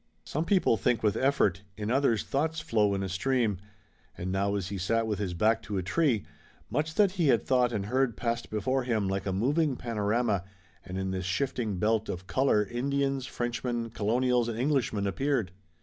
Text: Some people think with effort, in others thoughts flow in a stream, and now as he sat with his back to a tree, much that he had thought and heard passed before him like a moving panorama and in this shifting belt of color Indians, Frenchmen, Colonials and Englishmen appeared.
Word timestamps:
Some 0.23 0.45
people 0.45 0.77
think 0.77 1.03
with 1.03 1.15
effort, 1.15 1.61
in 1.77 1.91
others 1.91 2.23
thoughts 2.23 2.59
flow 2.59 2.95
in 2.95 3.03
a 3.03 3.07
stream, 3.07 3.59
and 4.17 4.31
now 4.31 4.55
as 4.55 4.69
he 4.69 4.79
sat 4.79 5.05
with 5.05 5.19
his 5.19 5.35
back 5.35 5.61
to 5.61 5.77
a 5.77 5.83
tree, 5.83 6.25
much 6.71 6.95
that 6.95 7.11
he 7.11 7.27
had 7.27 7.45
thought 7.45 7.71
and 7.71 7.85
heard 7.85 8.17
passed 8.17 8.49
before 8.49 8.81
him 8.81 9.07
like 9.07 9.27
a 9.27 9.31
moving 9.31 9.75
panorama 9.75 10.43
and 10.83 10.97
in 10.97 11.11
this 11.11 11.25
shifting 11.25 11.77
belt 11.77 12.09
of 12.09 12.25
color 12.25 12.63
Indians, 12.65 13.27
Frenchmen, 13.27 13.91
Colonials 13.91 14.47
and 14.49 14.57
Englishmen 14.57 15.05
appeared. 15.05 15.51